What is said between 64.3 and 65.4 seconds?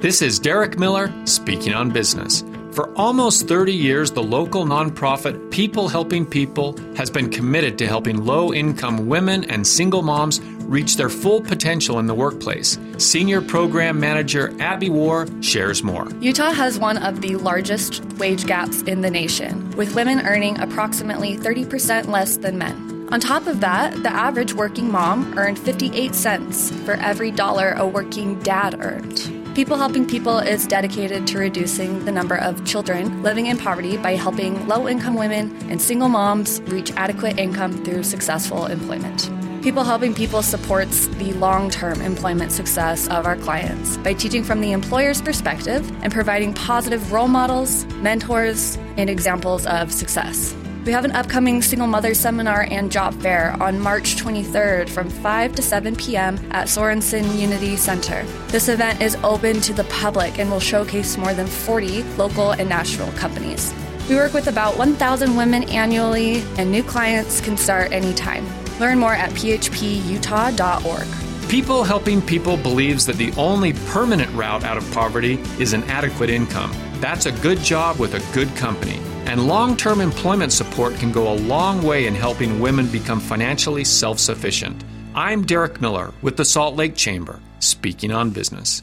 with about 1,000